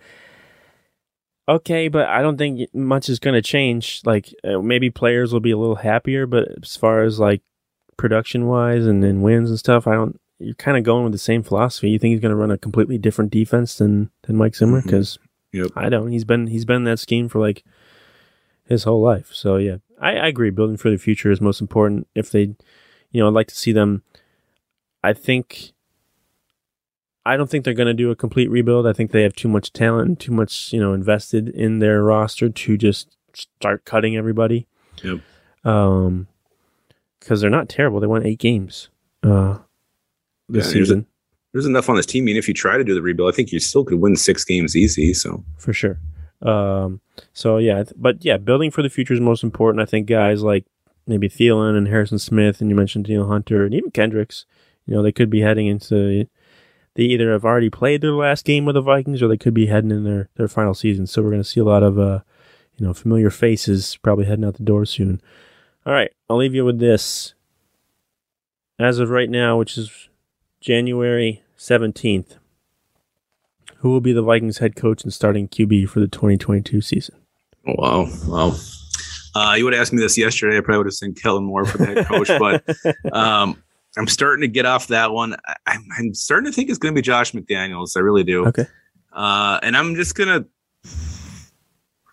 [1.47, 4.01] okay, but I don't think much is going to change.
[4.05, 7.41] Like uh, maybe players will be a little happier, but as far as like
[7.97, 10.19] production wise and, and wins and stuff, I don't.
[10.39, 11.91] You're kind of going with the same philosophy.
[11.91, 14.81] You think he's going to run a completely different defense than than Mike Zimmer?
[14.81, 15.19] Because
[15.53, 15.63] mm-hmm.
[15.63, 15.71] yep.
[15.75, 16.11] I don't.
[16.11, 17.63] He's been he's been in that scheme for like
[18.65, 19.29] his whole life.
[19.33, 20.49] So yeah, I, I agree.
[20.49, 22.07] Building for the future is most important.
[22.15, 22.55] If they,
[23.11, 24.03] you know, I'd like to see them.
[25.03, 25.71] I think.
[27.23, 28.87] I don't think they're going to do a complete rebuild.
[28.87, 32.03] I think they have too much talent and too much, you know, invested in their
[32.03, 34.65] roster to just start cutting everybody.
[35.03, 35.19] Yep.
[35.63, 36.27] Um,
[37.19, 37.99] because they're not terrible.
[37.99, 38.89] They won eight games.
[39.21, 39.59] Uh,
[40.49, 41.05] this Yeah, there's season a-
[41.53, 42.23] There's enough on this team.
[42.23, 44.15] I mean, if you try to do the rebuild, I think you still could win
[44.15, 45.13] six games easy.
[45.13, 45.99] So for sure.
[46.41, 47.01] Um,
[47.33, 49.81] so yeah, but yeah, building for the future is most important.
[49.81, 50.65] I think guys like
[51.05, 54.45] maybe Thielen and Harrison Smith, and you mentioned Danielle Hunter and even Kendricks.
[54.85, 56.27] You know, they could be heading into.
[56.95, 59.67] They either have already played their last game with the Vikings, or they could be
[59.67, 61.07] heading in their their final season.
[61.07, 62.19] So we're going to see a lot of uh,
[62.81, 65.21] you know, familiar faces probably heading out the door soon.
[65.85, 67.35] All right, I'll leave you with this.
[68.79, 70.09] As of right now, which is
[70.59, 72.37] January seventeenth,
[73.81, 77.15] who will be the Vikings head coach and starting QB for the 2022 season?
[77.65, 78.55] Wow, wow.
[79.35, 80.57] Uh, you would have asked me this yesterday.
[80.57, 82.63] I probably would have said Kellen Moore for the head coach, but
[83.13, 83.61] um,
[83.97, 85.35] I'm starting to get off that one.
[85.47, 87.95] I, I'm, I'm starting to think it's going to be Josh McDaniels.
[87.95, 88.45] I really do.
[88.47, 88.65] Okay.
[89.13, 90.45] Uh, and I'm just gonna,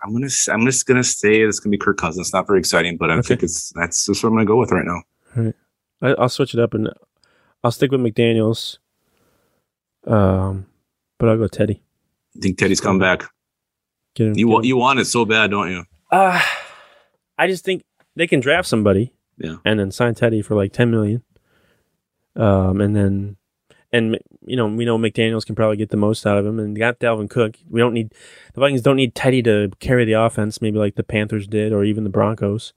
[0.03, 2.33] I'm gonna, I'm just gonna say it's gonna be Kirk Cousins.
[2.33, 3.29] Not very exciting, but I Okay.
[3.29, 5.53] think it's that's just what I'm gonna go with right now.
[6.03, 6.89] I, I'll switch it up and
[7.63, 8.79] I'll stick with McDaniels.
[10.07, 10.67] Um,
[11.19, 11.83] but I'll go Teddy.
[12.37, 13.23] I think Teddy's come back.
[14.15, 14.35] Him.
[14.37, 14.69] You get want him.
[14.69, 15.85] you want it so bad, don't you?
[16.11, 16.41] Uh,
[17.37, 17.85] I just think
[18.17, 19.15] they can draft somebody.
[19.37, 19.57] Yeah.
[19.65, 21.23] And then sign Teddy for like ten million.
[22.35, 23.37] Um, and then,
[23.93, 26.77] and you know, we know McDaniels can probably get the most out of him, and
[26.77, 27.57] got Dalvin Cook.
[27.69, 28.13] We don't need
[28.55, 31.85] the Vikings don't need Teddy to carry the offense, maybe like the Panthers did, or
[31.85, 32.73] even the Broncos.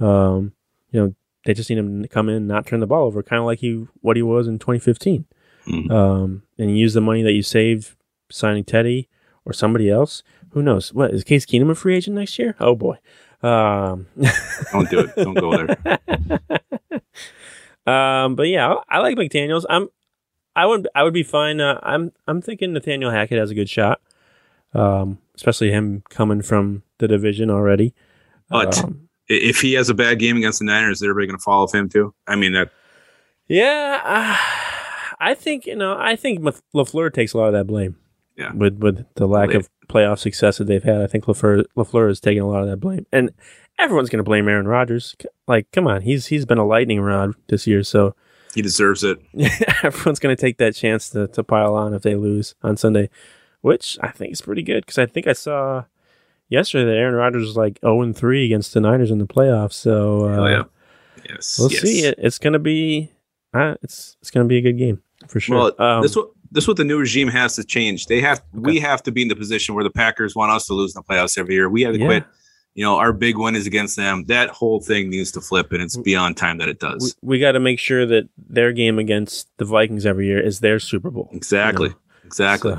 [0.00, 0.52] Um,
[0.90, 3.22] you know, they just need him to come in, and not turn the ball over,
[3.22, 5.26] kind of like he what he was in 2015.
[5.68, 5.90] Mhm.
[5.90, 7.94] Um, and use the money that you saved
[8.30, 9.08] signing Teddy
[9.44, 10.22] or somebody else.
[10.52, 10.92] Who knows?
[10.92, 12.56] What is Case Keenum a free agent next year?
[12.58, 12.96] Oh boy.
[13.42, 14.06] Um,
[14.72, 15.14] Don't do it.
[15.16, 15.98] Don't go there.
[17.86, 19.64] um, but yeah, I, I like McDaniels.
[19.68, 19.88] I'm,
[20.56, 21.60] I would, I would be fine.
[21.60, 24.00] Uh, I'm, I'm thinking Nathaniel Hackett has a good shot.
[24.74, 27.94] Um, especially him coming from the division already.
[28.50, 31.42] But Um, if he has a bad game against the Niners, is everybody going to
[31.42, 32.12] follow him too?
[32.26, 32.70] I mean that.
[33.46, 34.36] yeah, uh,
[35.20, 35.96] I think you know.
[35.98, 36.40] I think
[36.74, 37.96] LaFleur takes a lot of that blame.
[38.36, 38.52] Yeah.
[38.52, 42.10] With with the lack They- of playoff success that they've had, I think LaFleur LaFleur
[42.10, 43.32] is taking a lot of that blame, and
[43.78, 45.16] everyone's going to blame Aaron Rodgers.
[45.46, 48.14] Like, come on, he's he's been a lightning rod this year, so
[48.54, 49.18] He deserves it.
[49.82, 53.08] everyone's going to take that chance to, to pile on if they lose on Sunday,
[53.60, 55.84] which I think is pretty good because I think I saw
[56.48, 59.74] yesterday that Aaron Rodgers was like 0 and 3 against the Niners in the playoffs.
[59.74, 60.62] So uh, yeah.
[61.28, 61.56] Yes.
[61.58, 61.82] we'll yes.
[61.82, 62.04] see.
[62.04, 63.12] It, it's going to be
[63.52, 65.56] uh, it's it's going to be a good game for sure.
[65.56, 68.06] Well, Um, this what this what the new regime has to change.
[68.06, 70.74] They have we have to be in the position where the Packers want us to
[70.74, 71.68] lose in the playoffs every year.
[71.68, 72.06] We have to Yeah.
[72.06, 72.24] quit.
[72.74, 74.24] You know, our big win is against them.
[74.28, 77.16] That whole thing needs to flip, and it's beyond time that it does.
[77.22, 80.78] we got to make sure that their game against the Vikings every year is their
[80.78, 81.28] Super Bowl.
[81.32, 81.88] Exactly.
[81.88, 81.98] You know?
[82.24, 82.74] Exactly.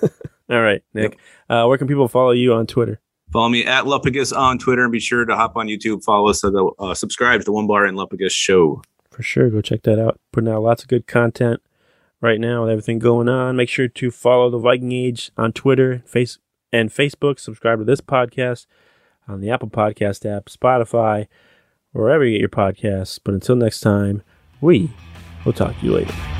[0.00, 0.08] So-
[0.50, 1.16] all right, Nik.
[1.48, 3.00] Uh, where can people follow you on Twitter?
[3.32, 6.04] Follow me at Lupagus on Twitter, and be sure to hop on YouTube.
[6.04, 8.82] Follow us the uh, subscribe to the One Bar and Lupagus Show.
[9.10, 10.20] For sure, go check that out.
[10.32, 11.60] Putting out lots of good content
[12.20, 13.56] right now with everything going on.
[13.56, 16.38] Make sure to follow the Viking Age on Twitter, face
[16.72, 17.38] and Facebook.
[17.38, 18.66] Subscribe to this podcast
[19.28, 21.26] on the Apple Podcast app, Spotify,
[21.92, 23.18] wherever you get your podcasts.
[23.22, 24.22] But until next time,
[24.60, 24.90] we
[25.44, 26.39] will talk to you later.